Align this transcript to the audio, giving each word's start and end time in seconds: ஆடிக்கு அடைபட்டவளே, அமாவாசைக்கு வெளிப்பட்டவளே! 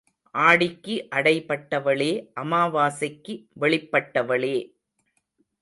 ஆடிக்கு 0.35 0.95
அடைபட்டவளே, 1.11 2.09
அமாவாசைக்கு 2.35 3.35
வெளிப்பட்டவளே! 3.59 4.55